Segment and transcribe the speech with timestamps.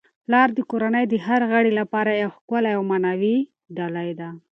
[0.25, 3.37] پلار د کورنی د هر غړي لپاره یو ښکلی او معنوي
[3.75, 4.29] ډالۍ ده.